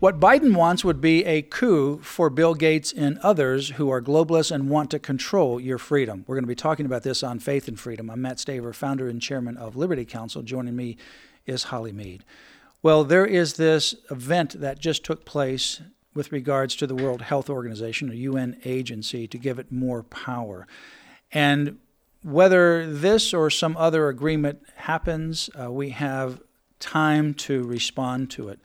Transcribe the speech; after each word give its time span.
What 0.00 0.18
Biden 0.18 0.56
wants 0.56 0.82
would 0.82 1.02
be 1.02 1.26
a 1.26 1.42
coup 1.42 1.98
for 1.98 2.30
Bill 2.30 2.54
Gates 2.54 2.90
and 2.90 3.18
others 3.18 3.72
who 3.72 3.90
are 3.90 4.00
globalists 4.00 4.50
and 4.50 4.70
want 4.70 4.90
to 4.92 4.98
control 4.98 5.60
your 5.60 5.76
freedom. 5.76 6.24
We're 6.26 6.36
going 6.36 6.44
to 6.44 6.48
be 6.48 6.54
talking 6.54 6.86
about 6.86 7.02
this 7.02 7.22
on 7.22 7.38
Faith 7.38 7.68
and 7.68 7.78
Freedom. 7.78 8.08
I'm 8.08 8.22
Mat 8.22 8.38
Staver, 8.38 8.74
founder 8.74 9.10
and 9.10 9.20
chairman 9.20 9.58
of 9.58 9.76
Liberty 9.76 10.06
Counsel. 10.06 10.40
Joining 10.40 10.74
me 10.74 10.96
is 11.44 11.64
Holly 11.64 11.92
Mead. 11.92 12.24
Well, 12.82 13.04
there 13.04 13.26
is 13.26 13.54
this 13.54 13.94
event 14.10 14.58
that 14.62 14.78
just 14.78 15.04
took 15.04 15.26
place 15.26 15.82
with 16.14 16.32
regards 16.32 16.76
to 16.76 16.86
the 16.86 16.94
World 16.94 17.20
Health 17.20 17.50
Organization, 17.50 18.10
a 18.10 18.14
UN 18.14 18.58
agency, 18.64 19.26
to 19.26 19.36
give 19.36 19.58
it 19.58 19.70
more 19.70 20.02
power. 20.04 20.66
And 21.30 21.76
whether 22.22 22.90
this 22.90 23.34
or 23.34 23.50
some 23.50 23.76
other 23.76 24.08
agreement 24.08 24.62
happens, 24.76 25.50
uh, 25.60 25.70
we 25.70 25.90
have 25.90 26.40
time 26.78 27.34
to 27.34 27.64
respond 27.64 28.30
to 28.30 28.48
it. 28.48 28.60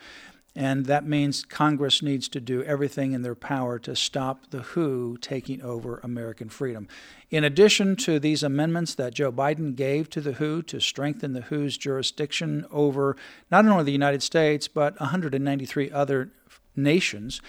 And 0.55 0.86
that 0.86 1.05
means 1.05 1.44
Congress 1.44 2.02
needs 2.02 2.30
to 2.30 2.40
do 2.40 2.63
everything 2.63 3.12
in 3.12 3.23
their 3.23 3.36
power 3.36 3.77
to 3.80 3.94
stop 3.96 4.50
the 4.52 4.62
WHO 4.62 5.18
taking 5.20 5.62
over 5.62 5.99
American 6.02 6.48
freedom. 6.48 6.88
In 7.29 7.43
addition 7.43 7.98
to 7.98 8.20
these 8.20 8.41
amendments 8.41 8.96
that 8.96 9.13
Joe 9.13 9.34
Biden 9.34 9.76
gave 9.76 10.10
to 10.12 10.21
the 10.21 10.34
WHO 10.34 10.62
to 10.63 10.79
strengthen 10.79 11.34
the 11.34 11.41
WHO's 11.41 11.76
jurisdiction 11.76 12.66
over 12.71 13.18
not 13.52 13.66
only 13.66 13.84
the 13.84 13.91
United 13.91 14.24
States, 14.24 14.70
but 14.70 14.98
193 15.02 15.91
other 15.91 16.32
nations, 16.74 17.41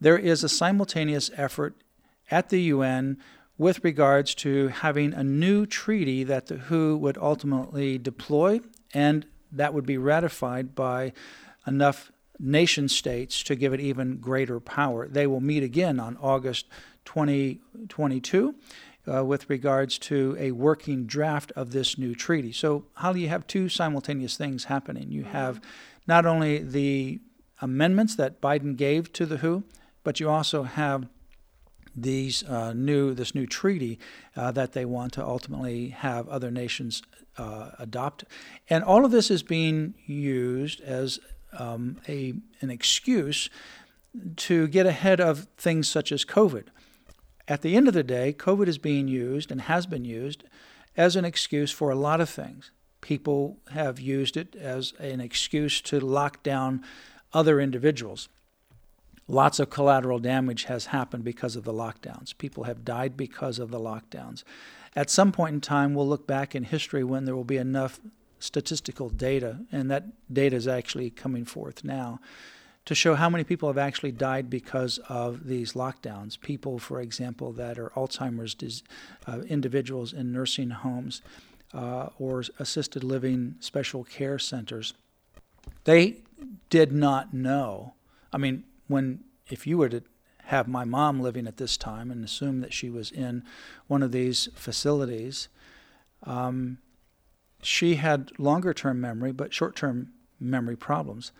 there 0.00 0.18
is 0.18 0.44
a 0.44 0.48
simultaneous 0.48 1.32
effort 1.36 1.74
at 2.30 2.48
the 2.50 2.62
UN 2.62 3.18
with 3.58 3.84
regards 3.84 4.34
to 4.36 4.68
having 4.68 5.12
a 5.12 5.24
new 5.24 5.66
treaty 5.66 6.22
that 6.24 6.46
the 6.46 6.58
WHO 6.58 6.96
would 6.96 7.18
ultimately 7.18 7.98
deploy, 7.98 8.60
and 8.94 9.26
that 9.50 9.74
would 9.74 9.86
be 9.86 9.98
ratified 9.98 10.74
by 10.74 11.12
enough 11.66 12.12
nation 12.38 12.88
states 12.88 13.42
to 13.44 13.54
give 13.54 13.72
it 13.72 13.80
even 13.80 14.18
greater 14.18 14.60
power. 14.60 15.08
They 15.08 15.26
will 15.26 15.40
meet 15.40 15.62
again 15.62 16.00
on 16.00 16.16
August 16.18 16.66
2022 17.04 18.54
uh, 19.06 19.24
with 19.24 19.48
regards 19.50 19.98
to 19.98 20.36
a 20.38 20.52
working 20.52 21.06
draft 21.06 21.52
of 21.56 21.72
this 21.72 21.98
new 21.98 22.14
treaty. 22.14 22.52
So, 22.52 22.86
how 22.94 23.12
do 23.12 23.20
you 23.20 23.28
have 23.28 23.46
two 23.46 23.68
simultaneous 23.68 24.36
things 24.36 24.64
happening? 24.64 25.10
You 25.10 25.24
have 25.24 25.60
not 26.06 26.26
only 26.26 26.58
the 26.58 27.20
amendments 27.60 28.16
that 28.16 28.40
Biden 28.40 28.76
gave 28.76 29.12
to 29.14 29.26
the 29.26 29.38
WHO, 29.38 29.64
but 30.04 30.20
you 30.20 30.28
also 30.28 30.64
have 30.64 31.06
these 31.94 32.42
uh, 32.44 32.72
new 32.72 33.12
this 33.12 33.34
new 33.34 33.46
treaty 33.46 33.98
uh, 34.34 34.50
that 34.52 34.72
they 34.72 34.84
want 34.84 35.12
to 35.12 35.24
ultimately 35.24 35.88
have 35.88 36.28
other 36.28 36.50
nations 36.50 37.02
uh, 37.36 37.70
adopt, 37.78 38.24
and 38.70 38.82
all 38.84 39.04
of 39.04 39.10
this 39.10 39.30
is 39.30 39.42
being 39.42 39.94
used 40.06 40.80
as 40.80 41.20
um, 41.52 41.98
a, 42.08 42.34
an 42.60 42.70
excuse 42.70 43.48
to 44.36 44.68
get 44.68 44.86
ahead 44.86 45.20
of 45.20 45.46
things 45.56 45.88
such 45.88 46.12
as 46.12 46.24
COVID. 46.24 46.64
At 47.48 47.62
the 47.62 47.76
end 47.76 47.88
of 47.88 47.94
the 47.94 48.02
day, 48.02 48.32
COVID 48.32 48.68
is 48.68 48.78
being 48.78 49.08
used 49.08 49.50
and 49.50 49.62
has 49.62 49.86
been 49.86 50.04
used 50.04 50.44
as 50.96 51.16
an 51.16 51.24
excuse 51.24 51.70
for 51.70 51.90
a 51.90 51.96
lot 51.96 52.20
of 52.20 52.28
things. 52.28 52.70
People 53.00 53.58
have 53.70 53.98
used 53.98 54.36
it 54.36 54.54
as 54.54 54.92
an 54.98 55.20
excuse 55.20 55.80
to 55.82 55.98
lock 55.98 56.42
down 56.42 56.84
other 57.32 57.60
individuals. 57.60 58.28
Lots 59.26 59.58
of 59.58 59.70
collateral 59.70 60.18
damage 60.18 60.64
has 60.64 60.86
happened 60.86 61.24
because 61.24 61.56
of 61.56 61.64
the 61.64 61.72
lockdowns. 61.72 62.36
People 62.36 62.64
have 62.64 62.84
died 62.84 63.16
because 63.16 63.58
of 63.58 63.70
the 63.70 63.80
lockdowns. 63.80 64.44
At 64.94 65.10
some 65.10 65.32
point 65.32 65.54
in 65.54 65.60
time, 65.60 65.94
we'll 65.94 66.08
look 66.08 66.26
back 66.26 66.54
in 66.54 66.64
history 66.64 67.02
when 67.02 67.24
there 67.24 67.34
will 67.34 67.44
be 67.44 67.56
enough 67.56 67.98
statistical 68.42 69.08
data, 69.08 69.60
and 69.70 69.90
that 69.90 70.04
data 70.32 70.56
is 70.56 70.66
actually 70.66 71.10
coming 71.10 71.44
forth 71.44 71.84
now 71.84 72.20
to 72.84 72.94
show 72.94 73.14
how 73.14 73.30
many 73.30 73.44
people 73.44 73.68
have 73.68 73.78
actually 73.78 74.10
died 74.10 74.50
because 74.50 74.98
of 75.08 75.46
these 75.46 75.74
lockdowns. 75.74 76.40
People, 76.40 76.78
for 76.78 77.00
example, 77.00 77.52
that 77.52 77.78
are 77.78 77.90
Alzheimer's 77.90 78.82
uh, 79.26 79.40
individuals 79.42 80.12
in 80.12 80.32
nursing 80.32 80.70
homes 80.70 81.22
uh, 81.72 82.08
or 82.18 82.42
assisted 82.58 83.04
living 83.04 83.54
special 83.60 84.02
care 84.02 84.38
centers. 84.38 84.94
They 85.84 86.16
did 86.70 86.90
not 86.92 87.32
know. 87.32 87.94
I 88.32 88.38
mean, 88.38 88.64
when 88.88 89.20
if 89.48 89.66
you 89.66 89.78
were 89.78 89.88
to 89.88 90.02
have 90.46 90.66
my 90.66 90.84
mom 90.84 91.20
living 91.20 91.46
at 91.46 91.58
this 91.58 91.76
time 91.76 92.10
and 92.10 92.24
assume 92.24 92.60
that 92.60 92.72
she 92.72 92.90
was 92.90 93.12
in 93.12 93.44
one 93.86 94.02
of 94.02 94.10
these 94.10 94.48
facilities, 94.54 95.48
um, 96.24 96.78
she 97.62 97.94
had 97.94 98.30
longer 98.38 98.74
term 98.74 99.00
memory, 99.00 99.32
but 99.32 99.54
short 99.54 99.76
term 99.76 100.12
memory 100.40 100.76
problems. 100.76 101.32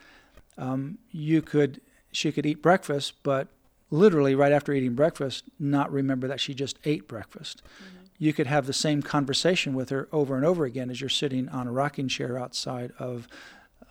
Um, 0.56 0.98
you 1.10 1.42
could, 1.42 1.80
she 2.12 2.30
could 2.32 2.46
eat 2.46 2.62
breakfast, 2.62 3.14
but 3.22 3.48
literally 3.90 4.34
right 4.34 4.52
after 4.52 4.72
eating 4.72 4.94
breakfast, 4.94 5.44
not 5.58 5.92
remember 5.92 6.28
that 6.28 6.40
she 6.40 6.54
just 6.54 6.78
ate 6.84 7.08
breakfast. 7.08 7.62
Mm-hmm. 7.64 7.98
You 8.18 8.32
could 8.32 8.46
have 8.46 8.66
the 8.66 8.72
same 8.72 9.02
conversation 9.02 9.74
with 9.74 9.90
her 9.90 10.08
over 10.12 10.36
and 10.36 10.44
over 10.44 10.64
again 10.64 10.90
as 10.90 11.00
you're 11.00 11.10
sitting 11.10 11.48
on 11.48 11.66
a 11.66 11.72
rocking 11.72 12.08
chair 12.08 12.38
outside 12.38 12.92
of 12.98 13.26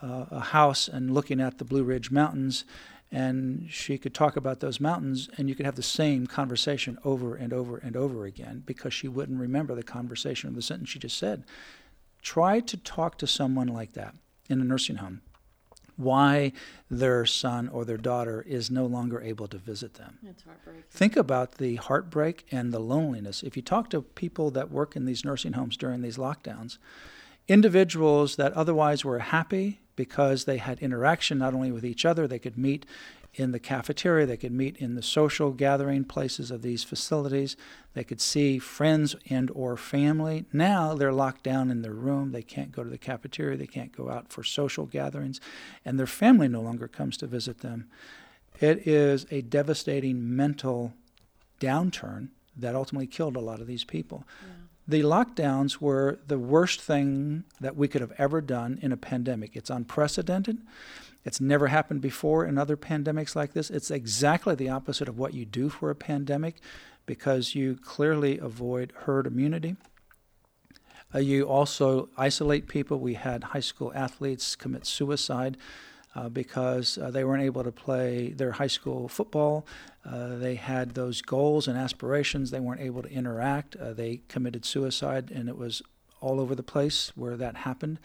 uh, 0.02 0.26
a 0.32 0.40
house 0.40 0.88
and 0.88 1.14
looking 1.14 1.42
at 1.42 1.58
the 1.58 1.66
Blue 1.66 1.84
Ridge 1.84 2.12
Mountains. 2.12 2.64
And 3.12 3.68
she 3.70 3.98
could 3.98 4.14
talk 4.14 4.38
about 4.38 4.62
those 4.62 4.80
mountains, 4.80 5.30
and 5.38 5.50
you 5.50 5.56
could 5.56 5.66
have 5.66 5.76
the 5.76 5.84
same 5.84 6.28
conversation 6.28 6.98
over 7.04 7.36
and 7.36 7.52
over 7.52 7.78
and 7.78 7.98
over 7.98 8.24
again 8.26 8.64
because 8.66 8.94
she 8.94 9.10
wouldn't 9.10 9.38
remember 9.38 9.76
the 9.76 9.84
conversation 9.84 10.50
or 10.50 10.54
the 10.54 10.62
sentence 10.62 10.90
she 10.90 11.00
just 11.00 11.18
said. 11.18 11.44
Try 12.22 12.60
to 12.62 12.78
talk 12.78 13.18
to 13.20 13.28
someone 13.28 13.68
like 13.68 13.94
that 13.94 14.16
in 14.50 14.62
a 14.62 14.64
nursing 14.64 14.98
home 14.98 15.22
why 16.02 16.52
their 16.90 17.26
son 17.26 17.70
or 17.70 17.86
their 17.86 17.98
daughter 17.98 18.44
is 18.48 18.72
no 18.72 18.86
longer 18.86 19.22
able 19.22 19.48
to 19.48 19.58
visit 19.58 19.96
them. 19.96 20.18
It's 20.28 20.44
heartbreaking. 20.44 20.84
Think 20.90 21.16
about 21.16 21.54
the 21.54 21.76
heartbreak 21.76 22.46
and 22.52 22.72
the 22.72 22.80
loneliness. 22.80 23.44
If 23.44 23.56
you 23.56 23.62
talk 23.62 23.90
to 23.92 24.02
people 24.02 24.52
that 24.52 24.72
work 24.72 24.96
in 24.96 25.06
these 25.06 25.24
nursing 25.24 25.54
homes 25.54 25.78
during 25.78 26.02
these 26.02 26.18
lockdowns, 26.18 26.78
individuals 27.48 28.36
that 28.36 28.54
otherwise 28.54 29.06
were 29.06 29.20
happy 29.20 29.80
because 29.96 30.46
they 30.46 30.58
had 30.58 30.80
interaction 30.80 31.38
not 31.38 31.54
only 31.54 31.72
with 31.72 31.86
each 31.86 32.06
other, 32.06 32.28
they 32.28 32.40
could 32.40 32.58
meet 32.58 32.86
in 33.34 33.52
the 33.52 33.60
cafeteria, 33.60 34.26
they 34.26 34.38
could 34.38 34.52
meet 34.52 34.76
in 34.78 34.96
the 34.96 35.02
social 35.02 35.52
gathering 35.52 36.04
places 36.04 36.52
of 36.52 36.62
these 36.62 36.84
facilities, 36.84 37.56
they 37.94 38.04
could 38.04 38.20
see 38.20 38.60
friends 38.60 39.16
and 39.30 39.50
or 39.56 39.78
family. 39.78 40.46
Now 40.52 40.94
they're 40.94 41.14
locked 41.14 41.44
down 41.44 41.72
in 41.72 41.82
their 41.82 41.94
room, 41.94 42.32
they 42.32 42.42
can't 42.42 42.72
go 42.72 42.84
to 42.84 42.90
the 42.90 42.98
cafeteria, 42.98 43.58
they 43.58 43.68
can't 43.68 43.96
go 43.96 44.10
out 44.10 44.32
for 44.32 44.44
social 44.44 44.86
gatherings, 44.86 45.40
and 45.86 45.98
their 45.98 46.08
family 46.08 46.48
no 46.50 46.62
longer 46.62 46.88
comes 46.88 47.16
to 47.18 47.28
visit 47.28 47.60
them. 47.60 47.90
It 48.60 48.86
is 48.88 49.26
a 49.32 49.42
devastating 49.42 50.36
mental 50.36 50.94
downturn 51.60 52.30
that 52.58 52.76
ultimately 52.76 53.08
killed 53.08 53.38
a 53.38 53.42
lot 53.42 53.62
of 53.62 53.68
these 53.68 53.86
people. 53.86 54.26
Yeah. 54.42 54.54
The 54.88 55.04
lockdowns 55.04 55.78
were 55.78 56.20
the 56.28 56.40
worst 56.40 56.82
thing 56.82 57.46
that 57.62 57.78
we 57.78 57.88
could 57.88 58.02
have 58.02 58.14
ever 58.18 58.42
done 58.42 58.78
in 58.82 58.92
a 58.92 58.98
pandemic. 58.98 59.56
It's 59.56 59.70
unprecedented. 59.70 60.58
It's 61.24 61.40
never 61.40 61.68
happened 61.68 62.02
before 62.02 62.46
in 62.46 62.58
other 62.58 62.78
pandemics 62.78 63.36
like 63.36 63.54
this. 63.54 63.70
It's 63.70 63.92
exactly 63.92 64.56
the 64.56 64.70
opposite 64.70 65.08
of 65.08 65.18
what 65.18 65.34
you 65.34 65.46
do 65.46 65.70
for 65.70 65.90
a 65.90 65.96
pandemic 65.96 66.56
because 67.06 67.56
you 67.56 67.76
clearly 67.76 68.38
avoid 68.40 68.94
herd 69.06 69.28
immunity. 69.28 69.76
Uh, 71.14 71.20
you 71.20 71.44
also 71.44 72.10
isolate 72.18 72.68
people. 72.68 73.00
We 73.00 73.16
had 73.16 73.44
high 73.44 73.60
school 73.60 73.92
athletes 73.94 74.56
commit 74.56 74.86
suicide 74.86 75.58
uh, 76.16 76.30
because 76.30 76.98
uh, 76.98 77.12
they 77.12 77.24
weren't 77.24 77.44
able 77.44 77.64
to 77.64 77.72
play 77.72 78.30
their 78.30 78.54
high 78.54 78.68
school 78.68 79.08
football. 79.08 79.66
Uh, 80.06 80.38
they 80.38 80.56
had 80.56 80.92
those 80.92 81.22
goals 81.22 81.68
and 81.68 81.78
aspirations. 81.78 82.52
They 82.52 82.60
weren't 82.60 82.82
able 82.82 83.04
to 83.04 83.12
interact. 83.12 83.76
Uh, 83.76 83.94
they 83.94 84.22
committed 84.28 84.66
suicide, 84.66 85.32
and 85.32 85.50
it 85.50 85.58
was 85.58 85.82
all 86.20 86.40
over 86.40 86.56
the 86.56 86.64
place 86.64 87.12
where 87.16 87.38
that 87.38 87.58
happened 87.58 88.00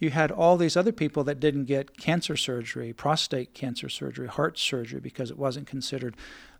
you 0.00 0.10
had 0.10 0.32
all 0.32 0.56
these 0.56 0.76
other 0.76 0.92
people 0.92 1.22
that 1.24 1.38
didn't 1.38 1.66
get 1.66 1.98
cancer 1.98 2.36
surgery, 2.36 2.92
prostate 2.92 3.54
cancer 3.54 3.90
surgery, 3.90 4.26
heart 4.26 4.58
surgery, 4.58 4.98
because 4.98 5.30
it 5.30 5.38
wasn't 5.38 5.66
considered 5.66 6.16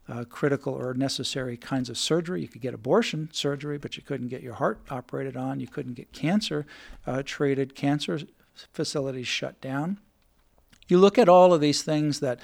uh, 0.09 0.25
critical 0.25 0.75
or 0.75 0.93
necessary 0.93 1.57
kinds 1.57 1.89
of 1.89 1.97
surgery. 1.97 2.43
You 2.43 2.49
could 2.49 2.61
get 2.61 2.75
abortion 2.75 3.31
surgery, 3.33 3.79
but 3.79 3.97
you 3.97 4.03
couldn't 4.03 4.29
get 4.29 4.43
your 4.43 4.55
heart 4.55 4.81
operated 4.91 5.37
on. 5.37 5.59
You 5.59 5.67
couldn't 5.67 5.95
get 5.95 6.13
cancer 6.13 6.67
uh, 7.07 7.23
treated. 7.25 7.75
Cancer 7.75 8.21
facilities 8.73 9.27
shut 9.27 9.59
down. 9.63 9.99
You 10.89 10.99
look 10.99 11.19
at 11.19 11.29
all 11.29 11.55
of 11.55 11.63
these 11.63 11.83
things 11.83 12.21
that 12.21 12.41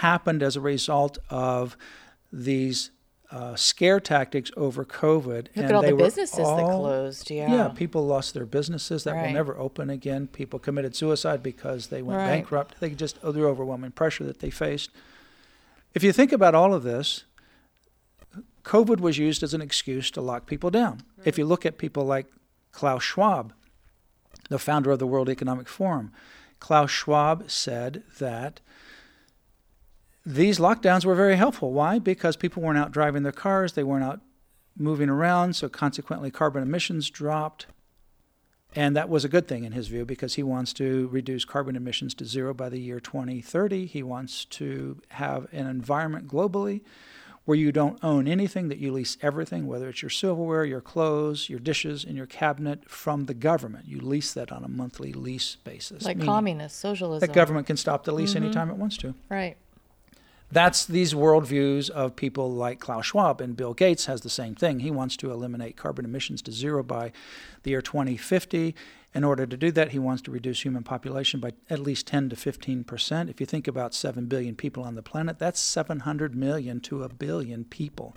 happened 0.00 0.42
as 0.42 0.56
a 0.56 0.60
result 0.60 1.18
of 1.30 1.76
these 2.32 2.90
uh, 3.32 3.56
scare 3.56 3.98
tactics 3.98 4.50
over 4.58 4.84
COVID. 4.84 5.48
Look 5.56 5.64
at 5.64 5.72
all 5.72 5.82
the 5.82 5.96
businesses 5.96 6.38
all, 6.38 6.56
that 6.56 6.64
closed. 6.64 7.30
Yeah. 7.30 7.50
Yeah, 7.50 7.68
people 7.68 8.06
lost 8.06 8.34
their 8.34 8.44
businesses 8.44 9.04
that 9.04 9.14
right. 9.14 9.26
will 9.26 9.32
never 9.32 9.56
open 9.56 9.88
again. 9.88 10.26
People 10.26 10.58
committed 10.58 10.94
suicide 10.94 11.42
because 11.42 11.86
they 11.86 12.02
went 12.02 12.18
right. 12.18 12.26
bankrupt. 12.26 12.78
They 12.78 12.90
just, 12.90 13.18
oh, 13.22 13.32
the 13.32 13.44
overwhelming 13.44 13.92
pressure 13.92 14.24
that 14.24 14.40
they 14.40 14.50
faced. 14.50 14.90
If 15.94 16.02
you 16.02 16.12
think 16.12 16.30
about 16.30 16.54
all 16.54 16.74
of 16.74 16.82
this, 16.82 17.24
COVID 18.64 19.00
was 19.00 19.16
used 19.16 19.42
as 19.42 19.54
an 19.54 19.62
excuse 19.62 20.10
to 20.10 20.20
lock 20.20 20.46
people 20.46 20.70
down. 20.70 21.02
Right. 21.16 21.26
If 21.26 21.38
you 21.38 21.46
look 21.46 21.64
at 21.64 21.78
people 21.78 22.04
like 22.04 22.26
Klaus 22.70 23.02
Schwab, 23.02 23.54
the 24.50 24.58
founder 24.58 24.90
of 24.90 24.98
the 24.98 25.06
World 25.06 25.30
Economic 25.30 25.68
Forum, 25.68 26.12
Klaus 26.60 26.90
Schwab 26.90 27.50
said 27.50 28.02
that 28.18 28.60
these 30.24 30.58
lockdowns 30.58 31.04
were 31.04 31.14
very 31.14 31.36
helpful. 31.36 31.72
Why? 31.72 31.98
Because 31.98 32.36
people 32.36 32.62
weren't 32.62 32.78
out 32.78 32.92
driving 32.92 33.22
their 33.22 33.32
cars, 33.32 33.72
they 33.72 33.84
weren't 33.84 34.04
out 34.04 34.20
moving 34.76 35.08
around, 35.08 35.56
so 35.56 35.68
consequently 35.68 36.30
carbon 36.30 36.62
emissions 36.62 37.10
dropped. 37.10 37.66
And 38.74 38.96
that 38.96 39.10
was 39.10 39.24
a 39.24 39.28
good 39.28 39.46
thing 39.46 39.64
in 39.64 39.72
his 39.72 39.88
view 39.88 40.06
because 40.06 40.34
he 40.34 40.42
wants 40.42 40.72
to 40.74 41.08
reduce 41.08 41.44
carbon 41.44 41.76
emissions 41.76 42.14
to 42.14 42.24
zero 42.24 42.54
by 42.54 42.70
the 42.70 42.80
year 42.80 43.00
2030. 43.00 43.84
He 43.84 44.02
wants 44.02 44.46
to 44.46 45.02
have 45.10 45.46
an 45.52 45.66
environment 45.66 46.26
globally 46.26 46.80
where 47.44 47.58
you 47.58 47.72
don't 47.72 47.98
own 48.04 48.28
anything, 48.28 48.68
that 48.68 48.78
you 48.78 48.92
lease 48.92 49.18
everything, 49.20 49.66
whether 49.66 49.88
it's 49.88 50.00
your 50.00 50.08
silverware, 50.08 50.64
your 50.64 50.80
clothes, 50.80 51.50
your 51.50 51.58
dishes, 51.58 52.04
and 52.04 52.16
your 52.16 52.26
cabinet 52.26 52.88
from 52.88 53.26
the 53.26 53.34
government. 53.34 53.86
You 53.86 54.00
lease 54.00 54.32
that 54.32 54.52
on 54.52 54.64
a 54.64 54.68
monthly 54.68 55.12
lease 55.12 55.56
basis. 55.56 56.04
Like 56.04 56.24
communist 56.24 56.78
socialism. 56.78 57.26
The 57.26 57.34
government 57.34 57.66
can 57.66 57.76
stop 57.76 58.04
the 58.04 58.12
lease 58.12 58.34
mm-hmm. 58.34 58.44
anytime 58.44 58.70
it 58.70 58.76
wants 58.76 58.96
to. 58.98 59.14
Right. 59.28 59.56
That's 60.52 60.84
these 60.84 61.14
worldviews 61.14 61.88
of 61.88 62.14
people 62.14 62.52
like 62.52 62.78
Klaus 62.78 63.06
Schwab, 63.06 63.40
and 63.40 63.56
Bill 63.56 63.72
Gates 63.72 64.04
has 64.04 64.20
the 64.20 64.28
same 64.28 64.54
thing. 64.54 64.80
He 64.80 64.90
wants 64.90 65.16
to 65.16 65.32
eliminate 65.32 65.78
carbon 65.78 66.04
emissions 66.04 66.42
to 66.42 66.52
zero 66.52 66.82
by 66.82 67.10
the 67.62 67.70
year 67.70 67.80
2050. 67.80 68.74
In 69.14 69.24
order 69.24 69.46
to 69.46 69.56
do 69.56 69.70
that, 69.70 69.92
he 69.92 69.98
wants 69.98 70.20
to 70.22 70.30
reduce 70.30 70.62
human 70.62 70.82
population 70.82 71.40
by 71.40 71.52
at 71.70 71.78
least 71.78 72.06
10 72.06 72.28
to 72.28 72.36
15 72.36 72.84
percent. 72.84 73.30
If 73.30 73.40
you 73.40 73.46
think 73.46 73.66
about 73.66 73.94
7 73.94 74.26
billion 74.26 74.54
people 74.54 74.82
on 74.82 74.94
the 74.94 75.02
planet, 75.02 75.38
that's 75.38 75.58
700 75.58 76.34
million 76.34 76.80
to 76.80 77.02
a 77.02 77.08
billion 77.08 77.64
people 77.64 78.14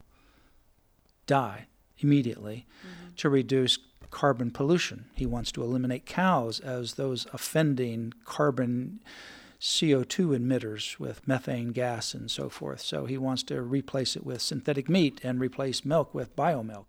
die 1.28 1.68
immediately 2.00 2.68
mm-hmm. 2.82 3.16
to 3.16 3.30
reduce 3.30 3.80
carbon 4.12 4.52
pollution. 4.52 5.06
He 5.16 5.26
wants 5.26 5.54
to 5.54 5.64
eliminate 5.64 6.06
cows 6.06 6.60
as 6.60 6.96
those 6.96 7.28
offending 7.32 8.14
carbon 8.26 9.00
CO2 9.60 10.38
emitters 10.38 11.00
with 11.00 11.28
methane 11.28 11.72
gas 11.72 12.14
and 12.14 12.30
so 12.30 12.50
forth. 12.50 12.82
So 12.82 13.06
he 13.06 13.18
wants 13.18 13.44
to 13.44 13.62
replace 13.62 14.16
it 14.16 14.26
with 14.26 14.42
synthetic 14.42 14.90
meat 14.90 15.20
and 15.24 15.40
replace 15.40 15.86
milk 15.86 16.14
with 16.14 16.36
biomilk. 16.36 16.86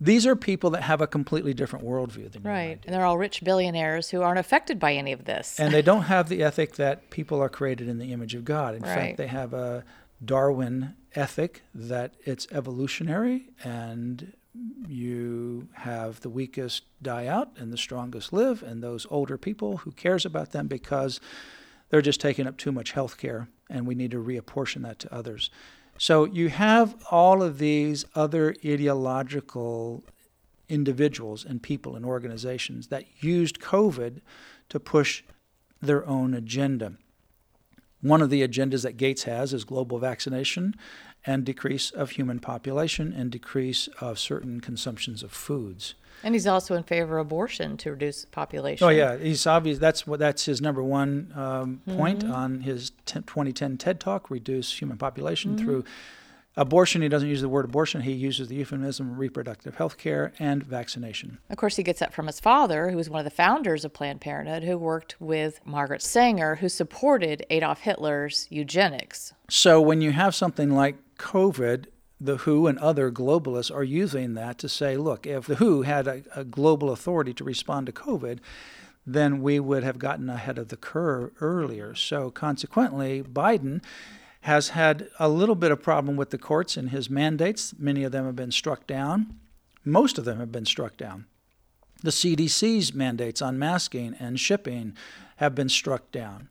These 0.00 0.26
are 0.26 0.36
people 0.36 0.70
that 0.70 0.82
have 0.82 1.00
a 1.00 1.08
completely 1.08 1.52
different 1.52 1.84
worldview 1.84 2.30
than 2.30 2.44
right, 2.44 2.78
and 2.86 2.94
they're 2.94 3.04
all 3.04 3.18
rich 3.18 3.42
billionaires 3.42 4.10
who 4.10 4.22
aren't 4.22 4.38
affected 4.38 4.78
by 4.78 4.94
any 4.94 5.10
of 5.12 5.24
this. 5.24 5.58
And 5.58 5.74
they 5.74 5.82
don't 5.90 6.02
have 6.02 6.28
the 6.28 6.42
ethic 6.42 6.76
that 6.76 7.10
people 7.10 7.42
are 7.42 7.48
created 7.48 7.88
in 7.88 7.98
the 7.98 8.12
image 8.12 8.36
of 8.36 8.44
God. 8.44 8.76
In 8.76 8.82
right. 8.82 8.94
fact, 8.94 9.16
they 9.16 9.26
have 9.26 9.52
a 9.52 9.84
Darwin 10.24 10.94
ethic 11.14 11.62
that 11.74 12.14
it's 12.24 12.46
evolutionary 12.52 13.48
and 13.64 14.32
you 14.86 15.47
have 15.88 16.20
the 16.20 16.30
weakest 16.30 16.84
die 17.02 17.26
out 17.26 17.50
and 17.56 17.72
the 17.72 17.78
strongest 17.78 18.32
live, 18.32 18.62
and 18.62 18.82
those 18.82 19.06
older 19.10 19.38
people, 19.38 19.78
who 19.78 19.92
cares 19.92 20.24
about 20.26 20.52
them 20.52 20.66
because 20.66 21.20
they're 21.88 22.02
just 22.02 22.20
taking 22.20 22.46
up 22.46 22.56
too 22.56 22.72
much 22.72 22.92
health 22.92 23.16
care, 23.16 23.48
and 23.70 23.86
we 23.86 23.94
need 23.94 24.10
to 24.10 24.22
reapportion 24.22 24.82
that 24.82 24.98
to 25.00 25.14
others. 25.14 25.50
So 25.98 26.24
you 26.24 26.48
have 26.48 26.94
all 27.10 27.42
of 27.42 27.58
these 27.58 28.04
other 28.14 28.54
ideological 28.64 30.04
individuals 30.68 31.44
and 31.44 31.62
people 31.62 31.96
and 31.96 32.04
organizations 32.04 32.88
that 32.88 33.04
used 33.20 33.58
COVID 33.60 34.20
to 34.68 34.80
push 34.80 35.22
their 35.80 36.06
own 36.06 36.34
agenda. 36.34 36.94
One 38.00 38.22
of 38.22 38.30
the 38.30 38.46
agendas 38.46 38.82
that 38.82 38.96
Gates 38.96 39.24
has 39.24 39.52
is 39.52 39.64
global 39.64 39.98
vaccination 39.98 40.74
and 41.28 41.44
decrease 41.44 41.90
of 41.90 42.12
human 42.12 42.40
population 42.40 43.12
and 43.12 43.30
decrease 43.30 43.86
of 44.00 44.18
certain 44.18 44.62
consumptions 44.62 45.22
of 45.22 45.30
foods. 45.30 45.94
And 46.24 46.34
he's 46.34 46.46
also 46.46 46.74
in 46.74 46.84
favor 46.84 47.18
of 47.18 47.26
abortion 47.26 47.76
to 47.76 47.90
reduce 47.90 48.24
population. 48.24 48.84
Oh 48.84 48.88
yeah, 48.88 49.18
he's 49.18 49.46
obvious. 49.46 49.78
That's 49.78 50.06
what 50.06 50.20
that's 50.20 50.46
his 50.46 50.62
number 50.62 50.82
one 50.82 51.30
um, 51.36 51.82
point 51.86 52.20
mm-hmm. 52.24 52.32
on 52.32 52.60
his 52.62 52.92
t- 53.04 53.20
2010 53.20 53.76
TED 53.76 54.00
Talk: 54.00 54.30
reduce 54.30 54.80
human 54.80 54.96
population 54.96 55.54
mm-hmm. 55.54 55.64
through 55.64 55.84
Abortion, 56.58 57.02
he 57.02 57.08
doesn't 57.08 57.28
use 57.28 57.40
the 57.40 57.48
word 57.48 57.64
abortion, 57.64 58.00
he 58.00 58.12
uses 58.12 58.48
the 58.48 58.56
euphemism 58.56 59.16
reproductive 59.16 59.76
health 59.76 59.96
care 59.96 60.32
and 60.40 60.60
vaccination. 60.60 61.38
Of 61.50 61.56
course, 61.56 61.76
he 61.76 61.84
gets 61.84 62.00
that 62.00 62.12
from 62.12 62.26
his 62.26 62.40
father, 62.40 62.90
who 62.90 62.96
was 62.96 63.08
one 63.08 63.20
of 63.20 63.24
the 63.24 63.30
founders 63.30 63.84
of 63.84 63.92
Planned 63.92 64.20
Parenthood, 64.20 64.64
who 64.64 64.76
worked 64.76 65.14
with 65.20 65.60
Margaret 65.64 66.02
Sanger, 66.02 66.56
who 66.56 66.68
supported 66.68 67.46
Adolf 67.48 67.82
Hitler's 67.82 68.48
eugenics. 68.50 69.32
So 69.48 69.80
when 69.80 70.00
you 70.00 70.10
have 70.10 70.34
something 70.34 70.70
like 70.70 70.96
COVID, 71.16 71.86
the 72.20 72.38
WHO 72.38 72.66
and 72.66 72.78
other 72.80 73.12
globalists 73.12 73.72
are 73.72 73.84
using 73.84 74.34
that 74.34 74.58
to 74.58 74.68
say, 74.68 74.96
look, 74.96 75.28
if 75.28 75.46
the 75.46 75.54
WHO 75.54 75.82
had 75.82 76.08
a, 76.08 76.22
a 76.34 76.42
global 76.42 76.90
authority 76.90 77.32
to 77.34 77.44
respond 77.44 77.86
to 77.86 77.92
COVID, 77.92 78.40
then 79.06 79.40
we 79.40 79.60
would 79.60 79.84
have 79.84 80.00
gotten 80.00 80.28
ahead 80.28 80.58
of 80.58 80.68
the 80.68 80.76
curve 80.76 81.30
earlier. 81.40 81.94
So 81.94 82.30
consequently, 82.32 83.22
Biden 83.22 83.80
has 84.48 84.70
had 84.70 85.10
a 85.18 85.28
little 85.28 85.54
bit 85.54 85.70
of 85.70 85.82
problem 85.82 86.16
with 86.16 86.30
the 86.30 86.38
courts 86.38 86.78
and 86.78 86.88
his 86.88 87.10
mandates. 87.10 87.74
Many 87.78 88.02
of 88.02 88.12
them 88.12 88.24
have 88.24 88.34
been 88.34 88.50
struck 88.50 88.86
down. 88.86 89.38
Most 89.84 90.16
of 90.16 90.24
them 90.24 90.38
have 90.38 90.50
been 90.50 90.64
struck 90.64 90.96
down. 90.96 91.26
The 92.02 92.10
CDC's 92.10 92.94
mandates 92.94 93.42
on 93.42 93.58
masking 93.58 94.16
and 94.18 94.40
shipping 94.40 94.96
have 95.36 95.54
been 95.54 95.68
struck 95.68 96.10
down. 96.12 96.48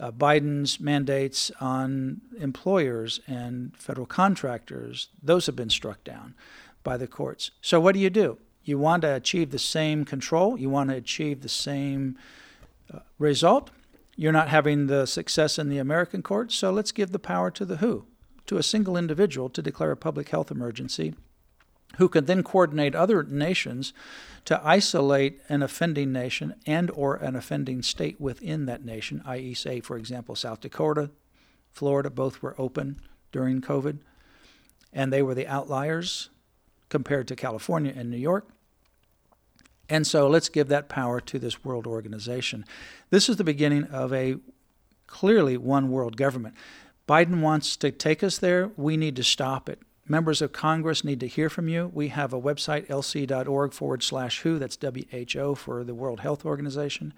Uh, 0.00 0.10
Biden's 0.10 0.80
mandates 0.80 1.52
on 1.60 2.22
employers 2.40 3.20
and 3.28 3.72
federal 3.76 4.06
contractors, 4.06 5.06
those 5.22 5.46
have 5.46 5.54
been 5.54 5.70
struck 5.70 6.02
down 6.02 6.34
by 6.82 6.96
the 6.96 7.06
courts. 7.06 7.52
So, 7.60 7.78
what 7.78 7.94
do 7.94 8.00
you 8.00 8.10
do? 8.10 8.38
You 8.64 8.78
want 8.78 9.02
to 9.02 9.14
achieve 9.14 9.52
the 9.52 9.60
same 9.60 10.04
control, 10.04 10.58
you 10.58 10.70
want 10.70 10.90
to 10.90 10.96
achieve 10.96 11.42
the 11.42 11.48
same 11.48 12.18
uh, 12.92 12.98
result, 13.20 13.70
you're 14.18 14.32
not 14.32 14.48
having 14.48 14.88
the 14.88 15.06
success 15.06 15.60
in 15.60 15.68
the 15.68 15.78
American 15.78 16.22
courts, 16.22 16.56
so 16.56 16.72
let's 16.72 16.90
give 16.90 17.12
the 17.12 17.20
power 17.20 17.52
to 17.52 17.64
the 17.64 17.76
WHO, 17.76 18.04
to 18.46 18.56
a 18.56 18.64
single 18.64 18.96
individual 18.96 19.48
to 19.48 19.62
declare 19.62 19.92
a 19.92 19.96
public 19.96 20.30
health 20.30 20.50
emergency, 20.50 21.14
who 21.98 22.08
can 22.08 22.24
then 22.24 22.42
coordinate 22.42 22.96
other 22.96 23.22
nations 23.22 23.92
to 24.44 24.60
isolate 24.66 25.40
an 25.48 25.62
offending 25.62 26.10
nation 26.10 26.56
and 26.66 26.90
or 26.90 27.14
an 27.14 27.36
offending 27.36 27.80
state 27.80 28.20
within 28.20 28.66
that 28.66 28.84
nation, 28.84 29.22
i.e., 29.24 29.54
say, 29.54 29.78
for 29.78 29.96
example, 29.96 30.34
South 30.34 30.60
Dakota, 30.60 31.10
Florida, 31.70 32.10
both 32.10 32.42
were 32.42 32.56
open 32.58 33.00
during 33.30 33.60
COVID, 33.60 33.98
and 34.92 35.12
they 35.12 35.22
were 35.22 35.34
the 35.34 35.46
outliers 35.46 36.28
compared 36.88 37.28
to 37.28 37.36
California 37.36 37.92
and 37.94 38.10
New 38.10 38.16
York. 38.16 38.48
And 39.88 40.06
so 40.06 40.28
let's 40.28 40.48
give 40.48 40.68
that 40.68 40.88
power 40.88 41.20
to 41.20 41.38
this 41.38 41.64
world 41.64 41.86
organization. 41.86 42.64
This 43.10 43.28
is 43.28 43.36
the 43.36 43.44
beginning 43.44 43.84
of 43.84 44.12
a 44.12 44.36
clearly 45.06 45.56
one 45.56 45.90
world 45.90 46.16
government. 46.16 46.54
Biden 47.08 47.40
wants 47.40 47.76
to 47.78 47.90
take 47.90 48.22
us 48.22 48.38
there. 48.38 48.70
We 48.76 48.96
need 48.96 49.16
to 49.16 49.24
stop 49.24 49.68
it. 49.68 49.80
Members 50.06 50.40
of 50.40 50.52
Congress 50.52 51.04
need 51.04 51.20
to 51.20 51.26
hear 51.26 51.50
from 51.50 51.68
you. 51.68 51.90
We 51.92 52.08
have 52.08 52.32
a 52.32 52.40
website, 52.40 52.86
lc.org 52.88 53.72
forward 53.72 54.02
slash 54.02 54.40
WHO, 54.40 54.58
that's 54.58 54.78
WHO 54.80 55.54
for 55.54 55.84
the 55.84 55.94
World 55.94 56.20
Health 56.20 56.46
Organization, 56.46 57.12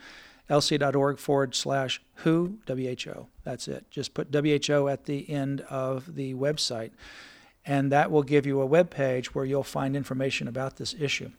lc.org 0.49 1.19
forward 1.19 1.55
slash 1.55 2.01
WHO, 2.17 2.59
WHO. 2.67 3.27
That's 3.45 3.69
it. 3.69 3.89
Just 3.91 4.15
put 4.15 4.35
WHO 4.35 4.89
at 4.89 5.05
the 5.05 5.31
end 5.31 5.61
of 5.63 6.17
the 6.17 6.35
website, 6.35 6.91
and 7.65 7.93
that 7.93 8.11
will 8.11 8.25
give 8.25 8.45
you 8.45 8.61
a 8.61 8.67
web 8.67 8.91
page 8.91 9.35
where 9.35 9.45
you'll 9.45 9.63
find 9.63 9.95
information 9.95 10.49
about 10.49 10.77
this 10.77 10.95
issue. 10.99 11.31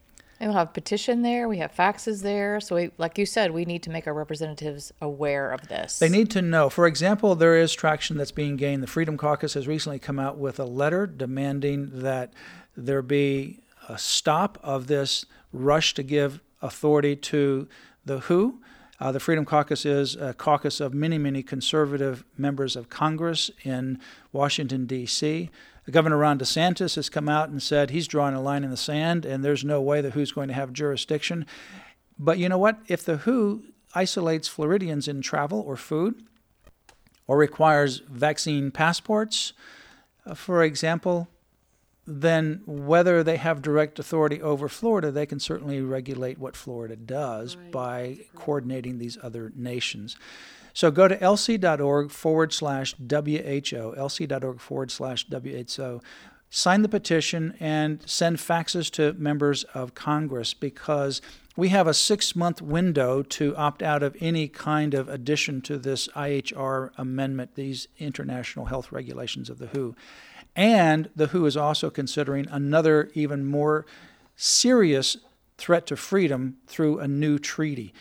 And 0.42 0.50
we'll 0.50 0.58
have 0.58 0.74
petition 0.74 1.22
there. 1.22 1.48
We 1.48 1.60
have 1.60 1.72
faxes 1.72 2.24
there. 2.24 2.60
So, 2.60 2.76
we, 2.76 2.90
like 2.98 3.20
you 3.20 3.28
said, 3.28 3.52
we 3.52 3.64
need 3.64 3.84
to 3.84 3.92
make 3.92 4.08
our 4.08 4.14
representatives 4.14 4.92
aware 5.00 5.52
of 5.52 5.68
this. 5.68 6.00
They 6.00 6.10
need 6.10 6.32
to 6.32 6.42
know. 6.42 6.68
For 6.68 6.88
example, 6.88 7.36
there 7.36 7.56
is 7.56 7.72
traction 7.76 8.18
that's 8.18 8.32
being 8.32 8.56
gained. 8.56 8.82
The 8.82 8.88
Freedom 8.88 9.18
Caucus 9.18 9.54
has 9.54 9.68
recently 9.68 10.00
come 10.00 10.18
out 10.18 10.40
with 10.40 10.60
a 10.60 10.66
letter 10.66 11.06
demanding 11.06 11.92
that 12.02 12.34
there 12.76 13.04
be 13.04 13.60
a 13.88 14.00
stop 14.00 14.58
of 14.64 14.88
this 14.88 15.28
rush 15.54 15.94
to 15.94 16.02
give 16.02 16.42
authority 16.60 17.16
to 17.18 17.68
the 18.04 18.22
WHO. 18.22 18.62
Uh, 19.00 19.12
the 19.12 19.20
Freedom 19.20 19.46
Caucus 19.46 19.86
is 19.86 20.16
a 20.16 20.34
caucus 20.34 20.80
of 20.80 20.92
many, 20.92 21.20
many 21.20 21.44
conservative 21.44 22.24
members 22.36 22.76
of 22.76 22.90
Congress 22.90 23.52
in 23.64 24.00
Washington, 24.32 24.88
D.C. 24.88 25.52
Governor 25.90 26.18
Ron 26.18 26.38
DeSantis 26.38 26.96
has 26.96 27.10
come 27.10 27.28
out 27.28 27.50
and 27.50 27.62
said 27.62 27.90
he's 27.90 28.08
drawing 28.08 28.36
a 28.36 28.42
line 28.42 28.64
in 28.64 28.70
the 28.70 28.78
sand 28.78 29.26
and 29.26 29.44
there's 29.44 29.66
no 29.66 29.82
way 29.82 30.02
the 30.02 30.12
WHO's 30.12 30.32
going 30.32 30.48
to 30.48 30.54
have 30.54 30.74
jurisdiction. 30.74 31.46
But 32.20 32.38
you 32.38 32.48
know 32.50 32.58
what? 32.58 32.80
If 32.88 33.04
the 33.04 33.18
WHO 33.18 33.64
isolates 33.96 34.48
Floridians 34.48 35.08
in 35.08 35.22
travel 35.22 35.60
or 35.60 35.76
food 35.76 36.24
or 37.26 37.38
requires 37.38 38.00
vaccine 38.08 38.70
passports, 38.72 39.54
uh, 40.26 40.36
for 40.36 40.64
example, 40.64 41.28
then 42.06 42.62
whether 42.66 43.24
they 43.24 43.38
have 43.38 43.62
direct 43.62 43.98
authority 44.00 44.42
over 44.42 44.68
Florida, 44.68 45.12
they 45.12 45.26
can 45.26 45.40
certainly 45.40 45.82
regulate 45.82 46.38
what 46.38 46.56
Florida 46.56 46.96
does 46.96 47.56
right. 47.56 47.72
by 47.72 48.18
coordinating 48.36 48.98
these 48.98 49.18
other 49.24 49.52
nations. 49.56 50.16
So 50.74 50.92
go 50.92 51.08
to 51.08 51.18
lc.org 51.18 52.12
forward 52.12 52.54
slash 52.54 52.96
WHO, 52.96 53.96
lc.org 53.98 54.60
forward 54.60 54.92
slash 54.92 55.26
WHO. 55.30 56.02
Sign 56.50 56.82
the 56.82 56.90
petition 56.90 57.56
and 57.60 58.04
send 58.06 58.38
faxes 58.38 58.92
to 58.92 59.14
members 59.14 59.64
of 59.74 59.96
Congress 59.96 60.54
because 60.54 61.22
we 61.56 61.70
have 61.70 61.88
a 61.88 61.94
six 61.94 62.36
month 62.36 62.62
window 62.62 63.22
to 63.24 63.56
opt 63.56 63.82
out 63.82 64.04
of 64.04 64.16
any 64.20 64.48
kind 64.48 64.94
of 64.94 65.10
addition 65.10 65.62
to 65.62 65.78
this 65.78 66.08
IHR 66.10 66.92
amendment, 66.98 67.56
these 67.56 67.88
international 68.00 68.66
health 68.66 68.92
regulations 68.92 69.50
of 69.50 69.60
the 69.60 69.68
WHO. 69.68 69.96
And 70.56 71.10
the 71.16 71.28
WHO 71.28 71.46
is 71.46 71.58
also 71.58 71.90
considering 71.90 72.48
another, 72.50 73.10
even 73.14 73.46
more 73.46 73.86
serious 74.36 75.18
threat 75.58 75.86
to 75.88 75.96
freedom 75.96 76.58
through 76.68 77.00
a 77.00 77.08
new 77.08 77.38
treaty. 77.38 77.94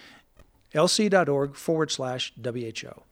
lc.org 0.74 1.54
forward 1.54 1.90
slash 1.90 2.32
WHO. 2.42 3.02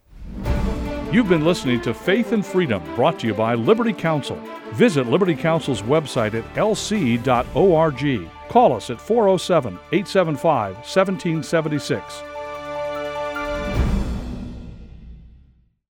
You've 1.11 1.29
been 1.29 1.45
listening 1.45 1.81
to 1.83 1.95
Faith 1.95 2.33
and 2.33 2.45
Freedom, 2.45 2.83
brought 2.95 3.19
to 3.21 3.27
you 3.27 3.33
by 3.33 3.55
Liberty 3.55 3.95
Counsel. 3.95 4.37
Visit 4.73 5.07
Liberty 5.07 5.35
Counsel's 5.35 5.81
website 5.81 6.35
at 6.35 6.45
lc.org. 6.55 8.31
Call 8.49 8.73
us 8.75 8.91
at 8.91 9.00
407 9.00 9.73
875 9.93 10.75
1776 10.75 12.23